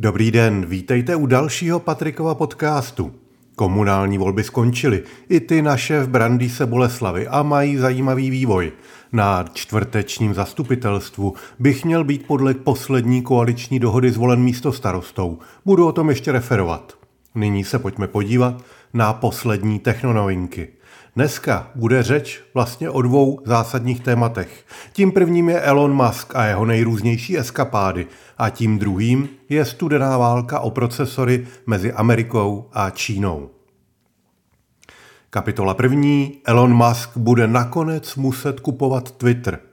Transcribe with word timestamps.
Dobrý 0.00 0.30
den, 0.30 0.66
vítejte 0.66 1.16
u 1.16 1.26
dalšího 1.26 1.80
Patrikova 1.80 2.34
podcastu. 2.34 3.14
Komunální 3.56 4.18
volby 4.18 4.44
skončily, 4.44 5.02
i 5.28 5.40
ty 5.40 5.62
naše 5.62 6.02
v 6.02 6.08
Brandýse 6.08 6.66
Boleslavy 6.66 7.28
a 7.28 7.42
mají 7.42 7.76
zajímavý 7.76 8.30
vývoj. 8.30 8.72
Na 9.12 9.44
čtvrtečním 9.52 10.34
zastupitelstvu 10.34 11.34
bych 11.58 11.84
měl 11.84 12.04
být 12.04 12.26
podle 12.26 12.54
poslední 12.54 13.22
koaliční 13.22 13.78
dohody 13.78 14.10
zvolen 14.10 14.40
místo 14.40 14.72
starostou. 14.72 15.38
Budu 15.64 15.86
o 15.86 15.92
tom 15.92 16.08
ještě 16.08 16.32
referovat. 16.32 16.98
Nyní 17.34 17.64
se 17.64 17.78
pojďme 17.78 18.08
podívat 18.08 18.64
na 18.94 19.12
poslední 19.12 19.78
technonovinky. 19.78 20.68
Dneska 21.16 21.70
bude 21.74 22.02
řeč 22.02 22.40
vlastně 22.54 22.90
o 22.90 23.02
dvou 23.02 23.40
zásadních 23.44 24.00
tématech. 24.00 24.64
Tím 24.92 25.12
prvním 25.12 25.48
je 25.48 25.60
Elon 25.60 25.92
Musk 25.92 26.36
a 26.36 26.44
jeho 26.44 26.66
nejrůznější 26.66 27.38
eskapády 27.38 28.06
a 28.38 28.50
tím 28.50 28.78
druhým 28.78 29.28
je 29.48 29.64
studená 29.64 30.18
válka 30.18 30.60
o 30.60 30.70
procesory 30.70 31.46
mezi 31.66 31.92
Amerikou 31.92 32.68
a 32.72 32.90
Čínou. 32.90 33.50
Kapitola 35.30 35.74
první. 35.74 36.38
Elon 36.44 36.74
Musk 36.74 37.16
bude 37.16 37.46
nakonec 37.46 38.16
muset 38.16 38.60
kupovat 38.60 39.10
Twitter. 39.10 39.67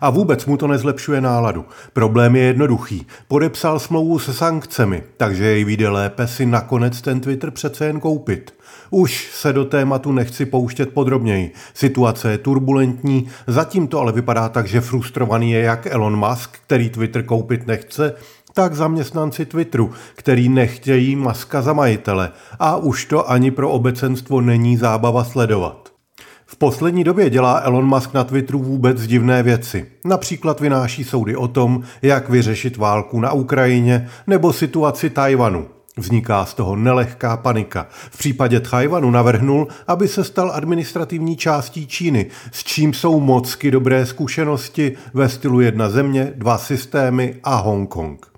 A 0.00 0.10
vůbec 0.10 0.46
mu 0.46 0.56
to 0.56 0.66
nezlepšuje 0.66 1.20
náladu. 1.20 1.64
Problém 1.92 2.36
je 2.36 2.42
jednoduchý. 2.42 3.06
Podepsal 3.28 3.78
smlouvu 3.78 4.18
se 4.18 4.34
sankcemi, 4.34 5.02
takže 5.16 5.44
jej 5.44 5.64
vyjde 5.64 5.88
lépe 5.88 6.26
si 6.26 6.46
nakonec 6.46 7.00
ten 7.00 7.20
Twitter 7.20 7.50
přece 7.50 7.86
jen 7.86 8.00
koupit. 8.00 8.54
Už 8.90 9.30
se 9.32 9.52
do 9.52 9.64
tématu 9.64 10.12
nechci 10.12 10.46
pouštět 10.46 10.92
podrobněji. 10.94 11.52
Situace 11.74 12.30
je 12.30 12.38
turbulentní, 12.38 13.28
zatím 13.46 13.88
to 13.88 14.00
ale 14.00 14.12
vypadá 14.12 14.48
tak, 14.48 14.66
že 14.66 14.80
frustrovaný 14.80 15.50
je 15.50 15.60
jak 15.60 15.86
Elon 15.86 16.28
Musk, 16.28 16.58
který 16.66 16.90
Twitter 16.90 17.22
koupit 17.22 17.66
nechce, 17.66 18.14
tak 18.54 18.74
zaměstnanci 18.74 19.46
Twitteru, 19.46 19.92
který 20.14 20.48
nechtějí 20.48 21.16
Maska 21.16 21.62
za 21.62 21.72
majitele. 21.72 22.30
A 22.58 22.76
už 22.76 23.04
to 23.04 23.30
ani 23.30 23.50
pro 23.50 23.70
obecenstvo 23.70 24.40
není 24.40 24.76
zábava 24.76 25.24
sledovat. 25.24 25.97
V 26.50 26.56
poslední 26.56 27.04
době 27.04 27.30
dělá 27.30 27.58
Elon 27.58 27.86
Musk 27.86 28.14
na 28.14 28.24
Twitteru 28.24 28.58
vůbec 28.58 29.06
divné 29.06 29.42
věci. 29.42 29.86
Například 30.04 30.60
vynáší 30.60 31.04
soudy 31.04 31.36
o 31.36 31.48
tom, 31.48 31.82
jak 32.02 32.28
vyřešit 32.28 32.76
válku 32.76 33.20
na 33.20 33.32
Ukrajině 33.32 34.08
nebo 34.26 34.52
situaci 34.52 35.10
Tajvanu. 35.10 35.66
Vzniká 35.96 36.44
z 36.44 36.54
toho 36.54 36.76
nelehká 36.76 37.36
panika. 37.36 37.86
V 37.90 38.18
případě 38.18 38.60
Tajvanu 38.60 39.10
navrhnul, 39.10 39.68
aby 39.86 40.08
se 40.08 40.24
stal 40.24 40.50
administrativní 40.54 41.36
částí 41.36 41.86
Číny, 41.86 42.26
s 42.52 42.64
čím 42.64 42.94
jsou 42.94 43.20
mocky 43.20 43.70
dobré 43.70 44.06
zkušenosti 44.06 44.96
ve 45.14 45.28
stylu 45.28 45.60
jedna 45.60 45.90
země, 45.90 46.32
dva 46.36 46.58
systémy 46.58 47.34
a 47.44 47.54
Hongkong. 47.56 48.37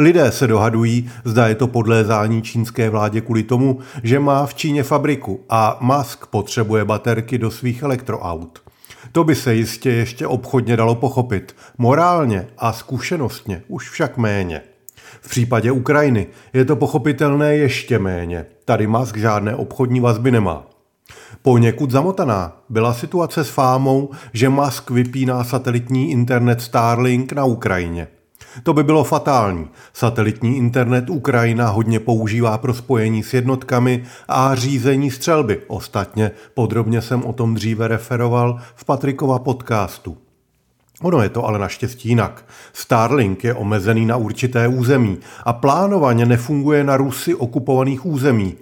Lidé 0.00 0.32
se 0.32 0.46
dohadují, 0.46 1.10
zda 1.24 1.48
je 1.48 1.54
to 1.54 1.66
podlézání 1.66 2.42
čínské 2.42 2.90
vládě 2.90 3.20
kvůli 3.20 3.42
tomu, 3.42 3.78
že 4.02 4.18
má 4.18 4.46
v 4.46 4.54
Číně 4.54 4.82
fabriku 4.82 5.44
a 5.48 5.78
Musk 5.80 6.26
potřebuje 6.26 6.84
baterky 6.84 7.38
do 7.38 7.50
svých 7.50 7.82
elektroaut. 7.82 8.62
To 9.12 9.24
by 9.24 9.34
se 9.34 9.54
jistě 9.54 9.90
ještě 9.90 10.26
obchodně 10.26 10.76
dalo 10.76 10.94
pochopit, 10.94 11.56
morálně 11.78 12.46
a 12.58 12.72
zkušenostně 12.72 13.62
už 13.68 13.90
však 13.90 14.16
méně. 14.16 14.60
V 15.20 15.30
případě 15.30 15.72
Ukrajiny 15.72 16.26
je 16.52 16.64
to 16.64 16.76
pochopitelné 16.76 17.56
ještě 17.56 17.98
méně. 17.98 18.46
Tady 18.64 18.86
Musk 18.86 19.16
žádné 19.16 19.54
obchodní 19.56 20.00
vazby 20.00 20.30
nemá. 20.30 20.66
Poněkud 21.42 21.90
zamotaná 21.90 22.62
byla 22.68 22.94
situace 22.94 23.44
s 23.44 23.48
fámou, 23.48 24.10
že 24.32 24.48
Musk 24.48 24.90
vypíná 24.90 25.44
satelitní 25.44 26.10
internet 26.10 26.62
Starlink 26.62 27.32
na 27.32 27.44
Ukrajině. 27.44 28.08
To 28.62 28.72
by 28.72 28.82
bylo 28.82 29.04
fatální. 29.04 29.68
Satelitní 29.92 30.56
internet 30.56 31.10
Ukrajina 31.10 31.68
hodně 31.68 32.00
používá 32.00 32.58
pro 32.58 32.74
spojení 32.74 33.22
s 33.22 33.34
jednotkami 33.34 34.04
a 34.28 34.54
řízení 34.54 35.10
střelby. 35.10 35.60
Ostatně 35.66 36.30
podrobně 36.54 37.02
jsem 37.02 37.24
o 37.24 37.32
tom 37.32 37.54
dříve 37.54 37.88
referoval 37.88 38.58
v 38.74 38.84
Patrikova 38.84 39.38
podcastu. 39.38 40.16
Ono 41.02 41.22
je 41.22 41.28
to 41.28 41.44
ale 41.44 41.58
naštěstí 41.58 42.08
jinak. 42.08 42.44
Starlink 42.72 43.44
je 43.44 43.54
omezený 43.54 44.06
na 44.06 44.16
určité 44.16 44.68
území 44.68 45.18
a 45.44 45.52
plánovaně 45.52 46.26
nefunguje 46.26 46.84
na 46.84 46.96
Rusy 46.96 47.34
okupovaných 47.34 48.06
území, 48.06 48.54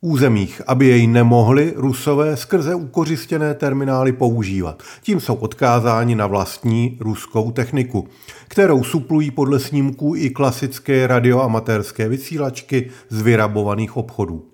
územích, 0.00 0.62
aby 0.66 0.86
jej 0.86 1.06
nemohli 1.06 1.72
Rusové 1.76 2.36
skrze 2.36 2.74
ukořistěné 2.74 3.54
terminály 3.54 4.12
používat. 4.12 4.82
Tím 5.02 5.20
jsou 5.20 5.34
odkázáni 5.34 6.14
na 6.14 6.26
vlastní 6.26 6.98
ruskou 7.00 7.50
techniku, 7.50 8.08
kterou 8.48 8.84
suplují 8.84 9.30
podle 9.30 9.60
snímků 9.60 10.14
i 10.16 10.30
klasické 10.30 11.06
radioamatérské 11.06 12.08
vysílačky 12.08 12.90
z 13.08 13.22
vyrabovaných 13.22 13.96
obchodů. 13.96 14.44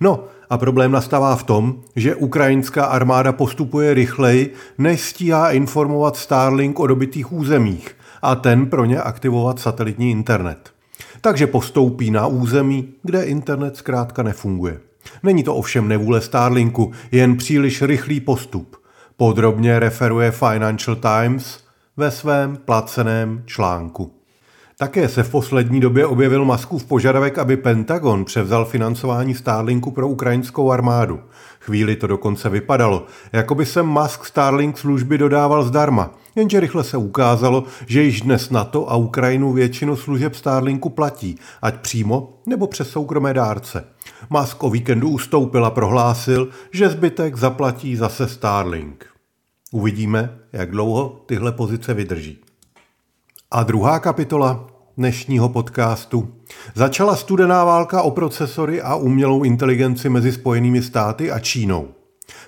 No 0.00 0.24
a 0.50 0.58
problém 0.58 0.92
nastává 0.92 1.36
v 1.36 1.44
tom, 1.44 1.74
že 1.96 2.14
ukrajinská 2.14 2.84
armáda 2.84 3.32
postupuje 3.32 3.94
rychleji, 3.94 4.54
než 4.78 5.00
stíhá 5.00 5.50
informovat 5.50 6.16
Starlink 6.16 6.80
o 6.80 6.86
dobitých 6.86 7.32
územích 7.32 7.96
a 8.22 8.34
ten 8.34 8.66
pro 8.66 8.84
ně 8.84 9.00
aktivovat 9.00 9.60
satelitní 9.60 10.10
internet. 10.10 10.70
Takže 11.20 11.46
postoupí 11.46 12.10
na 12.10 12.26
území, 12.26 12.88
kde 13.02 13.22
internet 13.22 13.76
zkrátka 13.76 14.22
nefunguje. 14.22 14.89
Není 15.22 15.42
to 15.42 15.54
ovšem 15.54 15.88
nevůle 15.88 16.20
Starlinku, 16.20 16.92
jen 17.12 17.36
příliš 17.36 17.82
rychlý 17.82 18.20
postup. 18.20 18.76
Podrobně 19.16 19.78
referuje 19.78 20.30
Financial 20.30 20.96
Times 20.96 21.64
ve 21.96 22.10
svém 22.10 22.56
placeném 22.56 23.42
článku. 23.46 24.12
Také 24.78 25.08
se 25.08 25.22
v 25.22 25.30
poslední 25.30 25.80
době 25.80 26.06
objevil 26.06 26.44
Maskův 26.44 26.84
požadavek, 26.84 27.38
aby 27.38 27.56
Pentagon 27.56 28.24
převzal 28.24 28.64
financování 28.64 29.34
Starlinku 29.34 29.90
pro 29.90 30.08
ukrajinskou 30.08 30.70
armádu. 30.70 31.20
Chvíli 31.60 31.96
to 31.96 32.06
dokonce 32.06 32.48
vypadalo, 32.48 33.06
jako 33.32 33.54
by 33.54 33.66
se 33.66 33.82
Musk 33.82 34.24
Starlink 34.24 34.78
služby 34.78 35.18
dodával 35.18 35.64
zdarma, 35.64 36.14
jenže 36.34 36.60
rychle 36.60 36.84
se 36.84 36.96
ukázalo, 36.96 37.64
že 37.86 38.02
již 38.02 38.20
dnes 38.20 38.50
NATO 38.50 38.90
a 38.90 38.96
Ukrajinu 38.96 39.52
většinu 39.52 39.96
služeb 39.96 40.34
Starlinku 40.34 40.88
platí, 40.88 41.36
ať 41.62 41.80
přímo 41.80 42.38
nebo 42.46 42.66
přes 42.66 42.90
soukromé 42.90 43.34
dárce. 43.34 43.84
Musk 44.30 44.62
o 44.62 44.70
víkendu 44.70 45.08
ustoupil 45.08 45.64
a 45.64 45.70
prohlásil, 45.70 46.48
že 46.70 46.88
zbytek 46.88 47.36
zaplatí 47.36 47.96
zase 47.96 48.28
Starlink. 48.28 49.06
Uvidíme, 49.72 50.38
jak 50.52 50.70
dlouho 50.70 51.22
tyhle 51.26 51.52
pozice 51.52 51.94
vydrží. 51.94 52.38
A 53.50 53.62
druhá 53.62 53.98
kapitola 53.98 54.66
dnešního 54.96 55.48
podcastu. 55.48 56.34
Začala 56.74 57.16
studená 57.16 57.64
válka 57.64 58.02
o 58.02 58.10
procesory 58.10 58.82
a 58.82 58.94
umělou 58.94 59.42
inteligenci 59.42 60.08
mezi 60.08 60.32
Spojenými 60.32 60.82
státy 60.82 61.30
a 61.30 61.38
Čínou. 61.38 61.88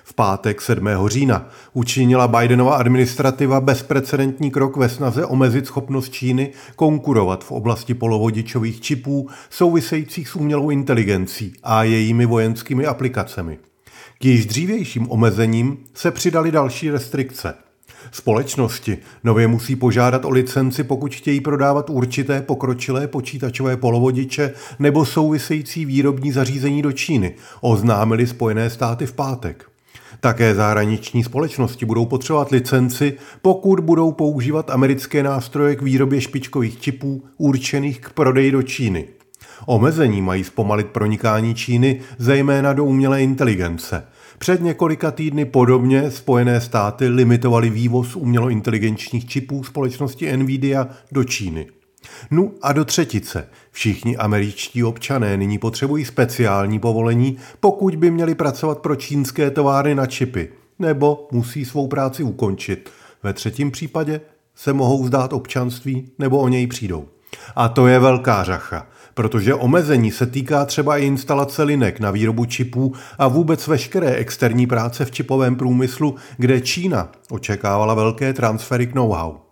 V 0.03 0.13
pátek 0.13 0.61
7. 0.61 0.87
října 1.07 1.49
učinila 1.73 2.27
Bidenova 2.27 2.75
administrativa 2.75 3.61
bezprecedentní 3.61 4.51
krok 4.51 4.77
ve 4.77 4.89
snaze 4.89 5.25
omezit 5.25 5.65
schopnost 5.65 6.13
Číny 6.13 6.51
konkurovat 6.75 7.43
v 7.43 7.51
oblasti 7.51 7.93
polovodičových 7.93 8.81
čipů 8.81 9.29
souvisejících 9.49 10.29
s 10.29 10.35
umělou 10.35 10.69
inteligencí 10.69 11.53
a 11.63 11.83
jejími 11.83 12.25
vojenskými 12.25 12.85
aplikacemi. 12.85 13.59
K 14.19 14.25
již 14.25 14.45
dřívějším 14.45 15.11
omezením 15.11 15.77
se 15.93 16.11
přidaly 16.11 16.51
další 16.51 16.91
restrikce– 16.91 17.53
Společnosti 18.11 18.97
nově 19.23 19.47
musí 19.47 19.75
požádat 19.75 20.25
o 20.25 20.29
licenci, 20.29 20.83
pokud 20.83 21.15
chtějí 21.15 21.41
prodávat 21.41 21.89
určité 21.89 22.41
pokročilé 22.41 23.07
počítačové 23.07 23.77
polovodiče 23.77 24.53
nebo 24.79 25.05
související 25.05 25.85
výrobní 25.85 26.31
zařízení 26.31 26.81
do 26.81 26.91
Číny, 26.91 27.35
oznámili 27.61 28.27
Spojené 28.27 28.69
státy 28.69 29.05
v 29.05 29.13
pátek. 29.13 29.72
Také 30.23 30.55
zahraniční 30.55 31.23
společnosti 31.23 31.85
budou 31.85 32.05
potřebovat 32.05 32.51
licenci, 32.51 33.17
pokud 33.41 33.79
budou 33.79 34.11
používat 34.11 34.69
americké 34.69 35.23
nástroje 35.23 35.75
k 35.75 35.81
výrobě 35.81 36.21
špičkových 36.21 36.81
čipů 36.81 37.23
určených 37.37 37.99
k 37.99 38.13
prodeji 38.13 38.51
do 38.51 38.61
Číny. 38.61 39.07
Omezení 39.65 40.21
mají 40.21 40.43
zpomalit 40.43 40.87
pronikání 40.87 41.55
Číny 41.55 42.01
zejména 42.17 42.73
do 42.73 42.85
umělé 42.85 43.23
inteligence– 43.23 44.03
před 44.37 44.61
několika 44.61 45.11
týdny 45.11 45.45
podobně 45.45 46.11
Spojené 46.11 46.61
státy 46.61 47.07
limitovaly 47.07 47.69
vývoz 47.69 48.15
umělointeligenčních 48.15 49.27
čipů 49.27 49.63
společnosti 49.63 50.37
Nvidia 50.37 50.87
do 51.11 51.23
Číny. 51.23 51.67
No 52.31 52.51
a 52.61 52.73
do 52.73 52.85
třetice. 52.85 53.49
Všichni 53.71 54.17
američtí 54.17 54.83
občané 54.83 55.37
nyní 55.37 55.59
potřebují 55.59 56.05
speciální 56.05 56.79
povolení, 56.79 57.37
pokud 57.59 57.95
by 57.95 58.11
měli 58.11 58.35
pracovat 58.35 58.79
pro 58.79 58.95
čínské 58.95 59.51
továrny 59.51 59.95
na 59.95 60.05
čipy, 60.05 60.49
nebo 60.79 61.27
musí 61.31 61.65
svou 61.65 61.87
práci 61.87 62.23
ukončit. 62.23 62.89
Ve 63.23 63.33
třetím 63.33 63.71
případě 63.71 64.21
se 64.55 64.73
mohou 64.73 65.07
zdát 65.07 65.33
občanství 65.33 66.11
nebo 66.19 66.39
o 66.39 66.47
něj 66.47 66.67
přijdou. 66.67 67.07
A 67.55 67.69
to 67.69 67.87
je 67.87 67.99
velká 67.99 68.43
řacha 68.43 68.87
protože 69.13 69.53
omezení 69.53 70.11
se 70.11 70.25
týká 70.25 70.65
třeba 70.65 70.97
i 70.97 71.05
instalace 71.05 71.63
linek 71.63 71.99
na 71.99 72.11
výrobu 72.11 72.45
čipů 72.45 72.93
a 73.17 73.27
vůbec 73.27 73.67
veškeré 73.67 74.11
externí 74.11 74.67
práce 74.67 75.05
v 75.05 75.11
čipovém 75.11 75.55
průmyslu, 75.55 76.15
kde 76.37 76.61
Čína 76.61 77.11
očekávala 77.29 77.93
velké 77.93 78.33
transfery 78.33 78.87
k 78.87 78.95
know-how. 78.95 79.42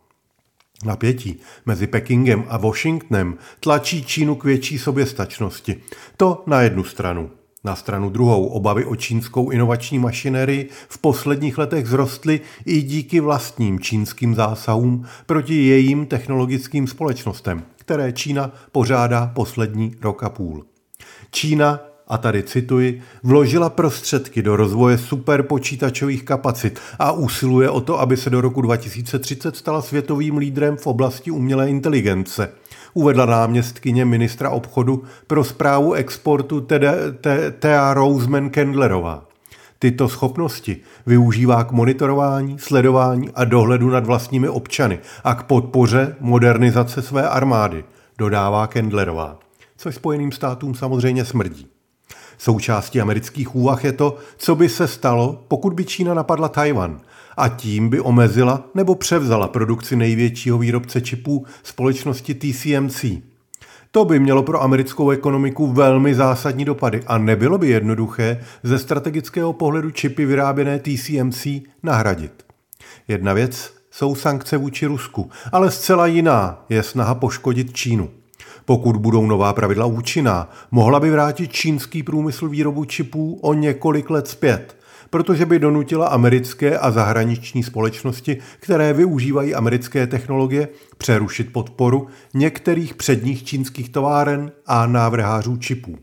Napětí 0.83 1.39
mezi 1.65 1.87
Pekingem 1.87 2.43
a 2.47 2.57
Washingtonem 2.57 3.37
tlačí 3.59 4.05
Čínu 4.05 4.35
k 4.35 4.43
větší 4.43 4.77
soběstačnosti. 4.77 5.81
To 6.17 6.43
na 6.47 6.61
jednu 6.61 6.83
stranu. 6.83 7.29
Na 7.63 7.75
stranu 7.75 8.09
druhou 8.09 8.45
obavy 8.45 8.85
o 8.85 8.95
čínskou 8.95 9.49
inovační 9.49 9.99
mašinerii 9.99 10.69
v 10.89 10.97
posledních 10.97 11.57
letech 11.57 11.85
vzrostly 11.85 12.41
i 12.65 12.81
díky 12.81 13.19
vlastním 13.19 13.79
čínským 13.79 14.35
zásahům 14.35 15.05
proti 15.25 15.67
jejím 15.67 16.05
technologickým 16.05 16.87
společnostem, 16.87 17.63
které 17.75 18.13
Čína 18.13 18.51
pořádá 18.71 19.31
poslední 19.35 19.95
rok 20.01 20.23
a 20.23 20.29
půl. 20.29 20.65
Čína 21.31 21.90
a 22.11 22.17
tady 22.17 22.43
cituji, 22.43 23.01
vložila 23.23 23.69
prostředky 23.69 24.41
do 24.41 24.55
rozvoje 24.55 24.97
superpočítačových 24.97 26.23
kapacit 26.23 26.79
a 26.99 27.11
usiluje 27.11 27.69
o 27.69 27.81
to, 27.81 27.99
aby 27.99 28.17
se 28.17 28.29
do 28.29 28.41
roku 28.41 28.61
2030 28.61 29.55
stala 29.55 29.81
světovým 29.81 30.37
lídrem 30.37 30.77
v 30.77 30.87
oblasti 30.87 31.31
umělé 31.31 31.69
inteligence. 31.69 32.51
Uvedla 32.93 33.25
náměstkyně 33.25 34.05
ministra 34.05 34.49
obchodu 34.49 35.03
pro 35.27 35.43
zprávu 35.43 35.93
exportu 35.93 36.67
Thea 37.59 37.93
Roseman 37.93 38.49
Kendlerová. 38.49 39.25
Tyto 39.79 40.09
schopnosti 40.09 40.77
využívá 41.05 41.63
k 41.63 41.71
monitorování, 41.71 42.59
sledování 42.59 43.29
a 43.35 43.45
dohledu 43.45 43.89
nad 43.89 44.05
vlastními 44.05 44.49
občany 44.49 44.99
a 45.23 45.35
k 45.35 45.43
podpoře 45.43 46.15
modernizace 46.19 47.01
své 47.01 47.29
armády, 47.29 47.83
dodává 48.17 48.67
Kendlerová, 48.67 49.39
což 49.77 49.95
Spojeným 49.95 50.31
státům 50.31 50.75
samozřejmě 50.75 51.25
smrdí. 51.25 51.70
Součástí 52.43 53.01
amerických 53.01 53.55
úvah 53.55 53.83
je 53.83 53.91
to, 53.91 54.17
co 54.37 54.55
by 54.55 54.69
se 54.69 54.87
stalo, 54.87 55.45
pokud 55.47 55.73
by 55.73 55.85
Čína 55.85 56.13
napadla 56.13 56.49
Tajvan 56.49 57.01
a 57.37 57.49
tím 57.49 57.89
by 57.89 57.99
omezila 57.99 58.63
nebo 58.75 58.95
převzala 58.95 59.47
produkci 59.47 59.95
největšího 59.95 60.57
výrobce 60.57 61.01
čipů 61.01 61.45
společnosti 61.63 62.33
TCMC. 62.33 63.05
To 63.91 64.05
by 64.05 64.19
mělo 64.19 64.43
pro 64.43 64.63
americkou 64.63 65.09
ekonomiku 65.09 65.67
velmi 65.67 66.15
zásadní 66.15 66.65
dopady 66.65 67.03
a 67.07 67.17
nebylo 67.17 67.57
by 67.57 67.69
jednoduché 67.69 68.43
ze 68.63 68.79
strategického 68.79 69.53
pohledu 69.53 69.91
čipy 69.91 70.25
vyráběné 70.25 70.79
TCMC 70.79 71.47
nahradit. 71.83 72.45
Jedna 73.07 73.33
věc 73.33 73.73
jsou 73.91 74.15
sankce 74.15 74.57
vůči 74.57 74.85
Rusku, 74.85 75.29
ale 75.51 75.71
zcela 75.71 76.07
jiná 76.07 76.65
je 76.69 76.83
snaha 76.83 77.15
poškodit 77.15 77.73
Čínu. 77.73 78.20
Pokud 78.71 78.97
budou 78.97 79.25
nová 79.25 79.53
pravidla 79.53 79.85
účinná, 79.85 80.49
mohla 80.71 80.99
by 80.99 81.11
vrátit 81.11 81.51
čínský 81.51 82.03
průmysl 82.03 82.49
výrobu 82.49 82.85
čipů 82.85 83.39
o 83.41 83.53
několik 83.53 84.09
let 84.09 84.27
zpět, 84.27 84.77
protože 85.09 85.45
by 85.45 85.59
donutila 85.59 86.07
americké 86.07 86.77
a 86.77 86.91
zahraniční 86.91 87.63
společnosti, 87.63 88.37
které 88.59 88.93
využívají 88.93 89.55
americké 89.55 90.07
technologie, 90.07 90.67
přerušit 90.97 91.53
podporu 91.53 92.07
některých 92.33 92.93
předních 92.93 93.43
čínských 93.43 93.89
továren 93.89 94.51
a 94.65 94.87
návrhářů 94.87 95.57
čipů. 95.57 95.97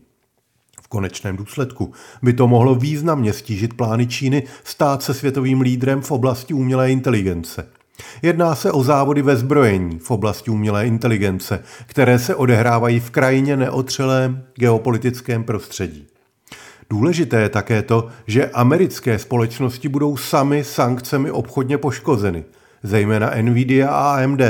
V 0.81 0.87
konečném 0.87 1.37
důsledku 1.37 1.93
by 2.21 2.33
to 2.33 2.47
mohlo 2.47 2.75
významně 2.75 3.33
stížit 3.33 3.73
plány 3.73 4.07
Číny 4.07 4.43
stát 4.63 5.03
se 5.03 5.13
světovým 5.13 5.61
lídrem 5.61 6.01
v 6.01 6.11
oblasti 6.11 6.53
umělé 6.53 6.91
inteligence– 6.91 7.67
Jedná 8.21 8.55
se 8.55 8.71
o 8.71 8.83
závody 8.83 9.21
ve 9.21 9.35
zbrojení 9.35 9.99
v 9.99 10.11
oblasti 10.11 10.51
umělé 10.51 10.87
inteligence, 10.87 11.63
které 11.85 12.19
se 12.19 12.35
odehrávají 12.35 12.99
v 12.99 13.09
krajině 13.09 13.57
neotřelém 13.57 14.43
geopolitickém 14.55 15.43
prostředí. 15.43 16.07
Důležité 16.89 17.41
je 17.41 17.49
také 17.49 17.81
to, 17.81 18.07
že 18.27 18.49
americké 18.49 19.19
společnosti 19.19 19.89
budou 19.89 20.17
sami 20.17 20.63
sankcemi 20.63 21.31
obchodně 21.31 21.77
poškozeny, 21.77 22.43
zejména 22.83 23.31
Nvidia 23.41 23.89
a 23.89 24.23
AMD, 24.23 24.41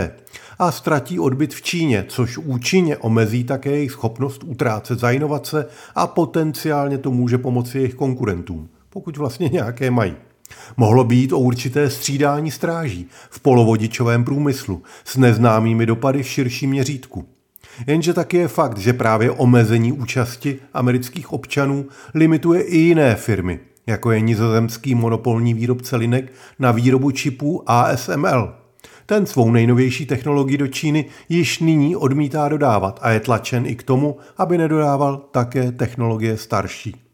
a 0.59 0.71
ztratí 0.71 1.19
odbyt 1.19 1.53
v 1.53 1.61
Číně, 1.61 2.05
což 2.07 2.37
účinně 2.37 2.97
omezí 2.97 3.43
také 3.43 3.71
jejich 3.71 3.91
schopnost 3.91 4.43
utrácet 4.43 4.99
za 4.99 5.11
inovace 5.11 5.65
a 5.95 6.07
potenciálně 6.07 6.97
to 6.97 7.11
může 7.11 7.37
pomoci 7.37 7.77
jejich 7.77 7.95
konkurentům, 7.95 8.69
pokud 8.89 9.17
vlastně 9.17 9.49
nějaké 9.49 9.91
mají. 9.91 10.15
Mohlo 10.77 11.03
být 11.03 11.33
o 11.33 11.39
určité 11.39 11.89
střídání 11.89 12.51
stráží 12.51 13.07
v 13.29 13.39
polovodičovém 13.39 14.23
průmyslu 14.23 14.83
s 15.05 15.17
neznámými 15.17 15.85
dopady 15.85 16.23
v 16.23 16.27
širším 16.27 16.69
měřítku. 16.69 17.25
Jenže 17.87 18.13
taky 18.13 18.37
je 18.37 18.47
fakt, 18.47 18.77
že 18.77 18.93
právě 18.93 19.31
omezení 19.31 19.91
účasti 19.91 20.59
amerických 20.73 21.33
občanů 21.33 21.85
limituje 22.13 22.61
i 22.61 22.77
jiné 22.77 23.15
firmy, 23.15 23.59
jako 23.87 24.11
je 24.11 24.19
nizozemský 24.19 24.95
monopolní 24.95 25.53
výrobce 25.53 25.95
linek 25.95 26.33
na 26.59 26.71
výrobu 26.71 27.11
čipů 27.11 27.63
ASML. 27.65 28.55
Ten 29.05 29.25
svou 29.25 29.51
nejnovější 29.51 30.05
technologii 30.05 30.57
do 30.57 30.67
Číny 30.67 31.05
již 31.29 31.59
nyní 31.59 31.95
odmítá 31.95 32.49
dodávat 32.49 32.99
a 33.01 33.11
je 33.11 33.19
tlačen 33.19 33.65
i 33.65 33.75
k 33.75 33.83
tomu, 33.83 34.17
aby 34.37 34.57
nedodával 34.57 35.17
také 35.31 35.71
technologie 35.71 36.37
starší. 36.37 37.08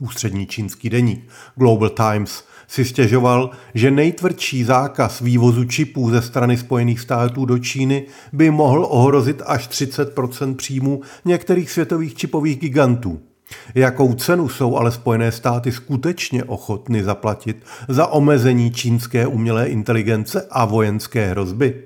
Ústřední 0.00 0.46
čínský 0.46 0.90
deník 0.90 1.28
Global 1.56 1.88
Times 1.88 2.44
si 2.68 2.84
stěžoval, 2.84 3.50
že 3.74 3.90
nejtvrdší 3.90 4.64
zákaz 4.64 5.20
vývozu 5.20 5.64
čipů 5.64 6.10
ze 6.10 6.22
strany 6.22 6.56
Spojených 6.56 7.00
států 7.00 7.44
do 7.44 7.58
Číny 7.58 8.06
by 8.32 8.50
mohl 8.50 8.86
ohrozit 8.90 9.42
až 9.46 9.68
30% 9.68 10.56
příjmů 10.56 11.00
některých 11.24 11.70
světových 11.70 12.14
čipových 12.14 12.58
gigantů. 12.58 13.20
Jakou 13.74 14.14
cenu 14.14 14.48
jsou 14.48 14.76
ale 14.76 14.92
Spojené 14.92 15.32
státy 15.32 15.72
skutečně 15.72 16.44
ochotny 16.44 17.04
zaplatit 17.04 17.64
za 17.88 18.06
omezení 18.06 18.70
čínské 18.70 19.26
umělé 19.26 19.68
inteligence 19.68 20.46
a 20.50 20.64
vojenské 20.64 21.30
hrozby? 21.30 21.85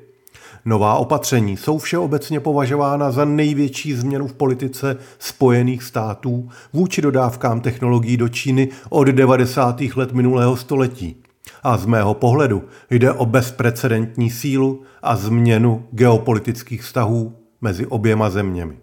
Nová 0.64 0.94
opatření 0.94 1.56
jsou 1.56 1.78
všeobecně 1.78 2.40
považována 2.40 3.10
za 3.10 3.24
největší 3.24 3.94
změnu 3.94 4.26
v 4.26 4.32
politice 4.32 4.96
Spojených 5.18 5.82
států 5.82 6.48
vůči 6.72 7.02
dodávkám 7.02 7.60
technologií 7.60 8.16
do 8.16 8.28
Číny 8.28 8.68
od 8.88 9.04
90. 9.04 9.80
let 9.96 10.12
minulého 10.12 10.56
století. 10.56 11.16
A 11.62 11.76
z 11.76 11.86
mého 11.86 12.14
pohledu 12.14 12.64
jde 12.90 13.12
o 13.12 13.26
bezprecedentní 13.26 14.30
sílu 14.30 14.82
a 15.02 15.16
změnu 15.16 15.86
geopolitických 15.92 16.82
vztahů 16.82 17.36
mezi 17.60 17.86
oběma 17.86 18.30
zeměmi. 18.30 18.78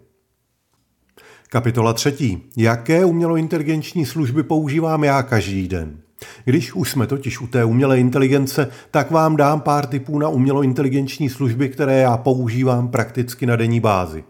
Kapitola 1.48 1.92
třetí. 1.92 2.42
Jaké 2.56 3.04
umělointeligenční 3.04 4.06
služby 4.06 4.42
používám 4.42 5.04
já 5.04 5.22
každý 5.22 5.68
den? 5.68 5.98
Když 6.44 6.74
už 6.74 6.90
jsme 6.90 7.06
totiž 7.06 7.40
u 7.40 7.46
té 7.46 7.64
umělé 7.64 8.00
inteligence, 8.00 8.68
tak 8.90 9.10
vám 9.10 9.36
dám 9.36 9.60
pár 9.60 9.86
tipů 9.86 10.18
na 10.18 10.28
umělointeligenční 10.28 11.28
služby, 11.28 11.68
které 11.68 12.00
já 12.00 12.16
používám 12.16 12.88
prakticky 12.88 13.46
na 13.46 13.56
denní 13.56 13.80
bázi. 13.80 14.24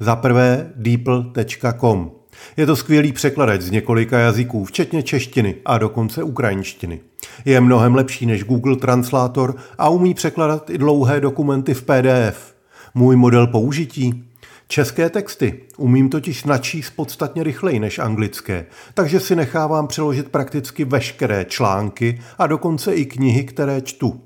Za 0.00 0.16
prvé 0.16 0.72
deeple.com. 0.76 2.10
Je 2.56 2.66
to 2.66 2.76
skvělý 2.76 3.12
překladač 3.12 3.60
z 3.60 3.70
několika 3.70 4.18
jazyků, 4.18 4.64
včetně 4.64 5.02
češtiny 5.02 5.54
a 5.64 5.78
dokonce 5.78 6.22
ukrajinštiny. 6.22 7.00
Je 7.44 7.60
mnohem 7.60 7.94
lepší 7.94 8.26
než 8.26 8.44
Google 8.44 8.76
Translator 8.76 9.56
a 9.78 9.88
umí 9.88 10.14
překladat 10.14 10.70
i 10.70 10.78
dlouhé 10.78 11.20
dokumenty 11.20 11.74
v 11.74 11.82
PDF. 11.82 12.54
Můj 12.94 13.16
model 13.16 13.46
použití? 13.46 14.25
České 14.68 15.10
texty 15.10 15.60
umím 15.76 16.08
totiž 16.08 16.44
načíst 16.44 16.90
podstatně 16.90 17.42
rychleji 17.42 17.80
než 17.80 17.98
anglické, 17.98 18.66
takže 18.94 19.20
si 19.20 19.36
nechávám 19.36 19.86
přeložit 19.86 20.28
prakticky 20.28 20.84
veškeré 20.84 21.44
články 21.44 22.20
a 22.38 22.46
dokonce 22.46 22.94
i 22.94 23.04
knihy, 23.04 23.44
které 23.44 23.80
čtu. 23.80 24.20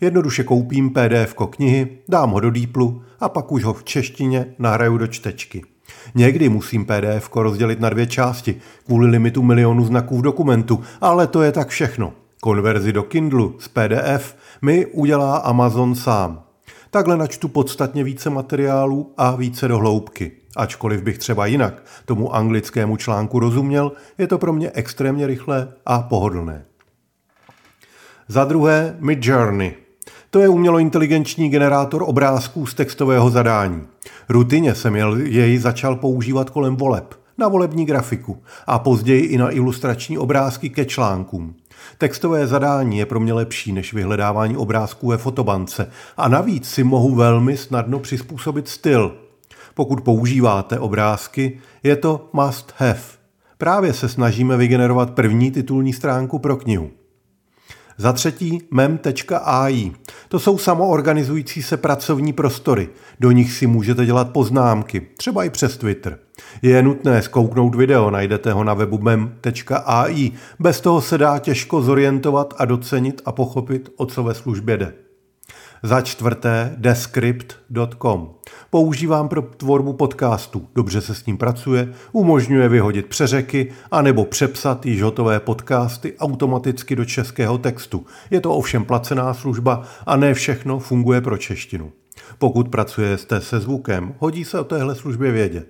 Jednoduše 0.00 0.44
koupím 0.44 0.90
PDF 0.90 1.34
knihy, 1.50 1.88
dám 2.08 2.30
ho 2.30 2.40
do 2.40 2.50
dýplu 2.50 3.02
a 3.20 3.28
pak 3.28 3.52
už 3.52 3.64
ho 3.64 3.74
v 3.74 3.84
češtině 3.84 4.46
nahraju 4.58 4.98
do 4.98 5.06
čtečky. 5.06 5.62
Někdy 6.14 6.48
musím 6.48 6.84
PDF 6.84 7.36
rozdělit 7.36 7.80
na 7.80 7.88
dvě 7.88 8.06
části 8.06 8.56
kvůli 8.86 9.06
limitu 9.06 9.42
milionu 9.42 9.84
znaků 9.84 10.18
v 10.18 10.22
dokumentu, 10.22 10.80
ale 11.00 11.26
to 11.26 11.42
je 11.42 11.52
tak 11.52 11.68
všechno. 11.68 12.12
Konverzi 12.40 12.92
do 12.92 13.02
Kindlu 13.02 13.56
z 13.58 13.68
PDF 13.68 14.36
mi 14.62 14.86
udělá 14.86 15.36
Amazon 15.36 15.94
sám. 15.94 16.51
Takhle 16.94 17.16
načtu 17.16 17.48
podstatně 17.48 18.04
více 18.04 18.30
materiálů 18.30 19.12
a 19.16 19.36
více 19.36 19.68
do 19.68 19.78
hloubky. 19.78 20.32
Ačkoliv 20.56 21.02
bych 21.02 21.18
třeba 21.18 21.46
jinak 21.46 21.82
tomu 22.04 22.34
anglickému 22.34 22.96
článku 22.96 23.38
rozuměl, 23.38 23.92
je 24.18 24.26
to 24.26 24.38
pro 24.38 24.52
mě 24.52 24.70
extrémně 24.74 25.26
rychlé 25.26 25.72
a 25.86 26.02
pohodlné. 26.02 26.64
Za 28.28 28.44
druhé 28.44 28.96
Midjourney. 28.98 29.74
To 30.30 30.40
je 30.40 30.48
umělointeligenční 30.48 31.48
generátor 31.48 32.02
obrázků 32.06 32.66
z 32.66 32.74
textového 32.74 33.30
zadání. 33.30 33.82
Rutině 34.28 34.74
jsem 34.74 34.96
jej 35.24 35.58
začal 35.58 35.96
používat 35.96 36.50
kolem 36.50 36.76
voleb, 36.76 37.14
na 37.38 37.48
volební 37.48 37.86
grafiku 37.86 38.42
a 38.66 38.78
později 38.78 39.22
i 39.22 39.38
na 39.38 39.50
ilustrační 39.50 40.18
obrázky 40.18 40.70
ke 40.70 40.84
článkům. 40.84 41.54
Textové 41.98 42.46
zadání 42.46 42.98
je 42.98 43.06
pro 43.06 43.20
mě 43.20 43.32
lepší 43.32 43.72
než 43.72 43.94
vyhledávání 43.94 44.56
obrázků 44.56 45.08
ve 45.08 45.16
fotobance 45.16 45.90
a 46.16 46.28
navíc 46.28 46.68
si 46.68 46.84
mohu 46.84 47.14
velmi 47.14 47.56
snadno 47.56 47.98
přizpůsobit 47.98 48.68
styl. 48.68 49.16
Pokud 49.74 50.00
používáte 50.00 50.78
obrázky, 50.78 51.60
je 51.82 51.96
to 51.96 52.30
must 52.32 52.74
have. 52.76 53.00
Právě 53.58 53.92
se 53.92 54.08
snažíme 54.08 54.56
vygenerovat 54.56 55.10
první 55.10 55.50
titulní 55.50 55.92
stránku 55.92 56.38
pro 56.38 56.56
knihu. 56.56 56.90
Za 57.96 58.12
třetí 58.12 58.62
mem.ai. 58.70 59.92
To 60.28 60.38
jsou 60.38 60.58
samoorganizující 60.58 61.62
se 61.62 61.76
pracovní 61.76 62.32
prostory. 62.32 62.88
Do 63.20 63.30
nich 63.30 63.52
si 63.52 63.66
můžete 63.66 64.06
dělat 64.06 64.30
poznámky, 64.30 65.06
třeba 65.16 65.44
i 65.44 65.50
přes 65.50 65.76
Twitter. 65.76 66.18
Je 66.62 66.82
nutné 66.82 67.22
zkouknout 67.22 67.74
video, 67.74 68.10
najdete 68.10 68.52
ho 68.52 68.64
na 68.64 68.74
webu 68.74 68.98
mem.ai. 68.98 70.32
Bez 70.58 70.80
toho 70.80 71.00
se 71.00 71.18
dá 71.18 71.38
těžko 71.38 71.82
zorientovat 71.82 72.54
a 72.58 72.64
docenit 72.64 73.22
a 73.24 73.32
pochopit, 73.32 73.88
o 73.96 74.06
co 74.06 74.22
ve 74.22 74.34
službě 74.34 74.76
jde. 74.76 74.92
Za 75.84 76.00
čtvrté 76.00 76.74
descript.com. 76.76 78.30
Používám 78.70 79.28
pro 79.28 79.42
tvorbu 79.42 79.92
podcastů. 79.92 80.68
Dobře 80.74 81.00
se 81.00 81.14
s 81.14 81.26
ním 81.26 81.38
pracuje, 81.38 81.94
umožňuje 82.12 82.68
vyhodit 82.68 83.06
přeřeky 83.06 83.72
a 83.90 84.02
nebo 84.02 84.24
přepsat 84.24 84.86
již 84.86 85.02
hotové 85.02 85.40
podcasty 85.40 86.16
automaticky 86.18 86.96
do 86.96 87.04
českého 87.04 87.58
textu. 87.58 88.06
Je 88.30 88.40
to 88.40 88.54
ovšem 88.54 88.84
placená 88.84 89.34
služba 89.34 89.82
a 90.06 90.16
ne 90.16 90.34
všechno 90.34 90.78
funguje 90.78 91.20
pro 91.20 91.38
češtinu. 91.38 91.92
Pokud 92.38 92.68
pracujete 92.68 93.40
se 93.40 93.60
zvukem, 93.60 94.14
hodí 94.18 94.44
se 94.44 94.60
o 94.60 94.64
téhle 94.64 94.94
službě 94.94 95.32
vědět. 95.32 95.68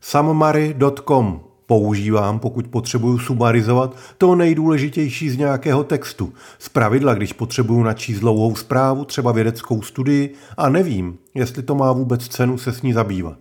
Sammary.com 0.00 1.40
používám, 1.68 2.38
pokud 2.38 2.68
potřebuju 2.68 3.18
sumarizovat 3.18 3.96
to 4.18 4.34
nejdůležitější 4.34 5.30
z 5.30 5.36
nějakého 5.36 5.84
textu. 5.84 6.32
Z 6.58 6.68
pravidla, 6.68 7.14
když 7.14 7.32
potřebuju 7.32 7.82
načíst 7.82 8.20
dlouhou 8.20 8.56
zprávu, 8.56 9.04
třeba 9.04 9.32
vědeckou 9.32 9.82
studii 9.82 10.34
a 10.56 10.68
nevím, 10.68 11.18
jestli 11.34 11.62
to 11.62 11.74
má 11.74 11.92
vůbec 11.92 12.28
cenu 12.28 12.58
se 12.58 12.72
s 12.72 12.82
ní 12.82 12.92
zabývat. 12.92 13.38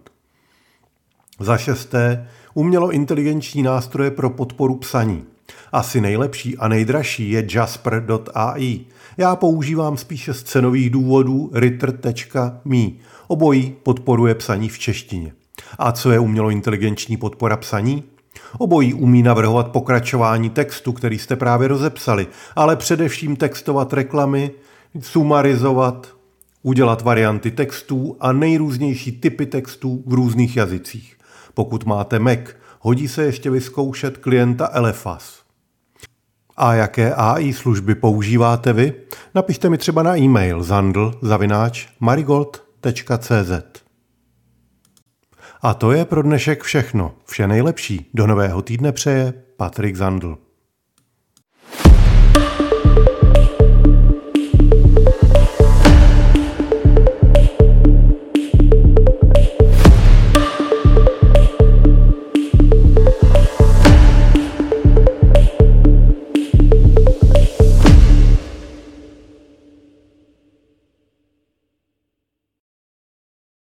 Za 1.40 1.58
šesté, 1.58 2.28
umělo 2.54 2.92
inteligenční 2.92 3.64
nástroje 3.64 4.12
pro 4.12 4.30
podporu 4.30 4.76
psaní. 4.76 5.24
Asi 5.72 6.02
nejlepší 6.02 6.58
a 6.58 6.68
nejdražší 6.68 7.32
je 7.32 7.48
Jasper.ai. 7.54 8.80
Já 9.18 9.36
používám 9.36 9.98
spíše 9.98 10.34
z 10.34 10.44
cenových 10.44 10.90
důvodů 10.90 11.50
ritter.me. 11.54 12.88
Obojí 13.28 13.76
podporuje 13.84 14.36
psaní 14.36 14.70
v 14.70 14.80
češtině. 14.80 15.34
A 15.78 15.92
co 15.92 16.12
je 16.12 16.20
umělo 16.20 16.50
inteligenční 16.50 17.18
podpora 17.18 17.58
psaní? 17.58 18.04
Obojí 18.58 18.94
umí 18.94 19.24
navrhovat 19.24 19.67
pokračování 19.67 20.50
textu, 20.50 20.94
který 20.94 21.20
jste 21.20 21.36
právě 21.36 21.67
rozepsali, 21.67 22.27
ale 22.56 22.75
především 22.75 23.36
textovat 23.36 23.94
reklamy, 23.94 24.51
sumarizovat, 25.00 26.08
udělat 26.63 27.01
varianty 27.01 27.51
textů 27.51 28.17
a 28.20 28.32
nejrůznější 28.32 29.12
typy 29.12 29.46
textů 29.46 30.03
v 30.06 30.13
různých 30.13 30.58
jazycích. 30.58 31.17
Pokud 31.53 31.86
máte 31.86 32.20
Mac, 32.20 32.39
hodí 32.79 33.08
se 33.08 33.24
ještě 33.24 33.50
vyzkoušet 33.50 34.17
klienta 34.17 34.70
Elefas. 34.74 35.41
A 36.58 36.74
jaké 36.74 37.13
AI 37.13 37.53
služby 37.53 37.96
používáte 37.96 38.74
vy? 38.74 38.94
Napište 39.36 39.70
mi 39.70 39.77
třeba 39.77 40.03
na 40.03 40.17
e-mail 40.17 40.63
zandl 40.63 41.20
marigold.cz. 42.00 43.87
A 45.62 45.74
to 45.74 45.92
je 45.92 46.06
pro 46.06 46.24
dnešek 46.24 46.64
všechno. 46.64 47.14
Vše 47.26 47.48
nejlepší. 47.48 48.10
Do 48.14 48.28
nového 48.28 48.62
týdne 48.62 48.92
přeje 48.92 49.34
Patrik 49.58 49.96
Zandl. 49.96 50.38